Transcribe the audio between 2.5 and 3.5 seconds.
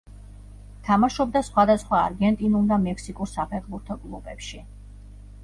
და მექსიკურ